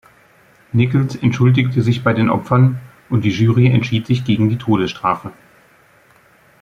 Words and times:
Nichols 0.73 1.15
entschuldigte 1.17 1.83
sich 1.83 2.03
bei 2.03 2.11
den 2.11 2.31
Opfern, 2.31 2.79
und 3.11 3.23
die 3.23 3.29
Jury 3.29 3.67
entschied 3.67 4.07
sich 4.07 4.23
gegen 4.23 4.49
die 4.49 4.57
Todesstrafe. 4.57 5.31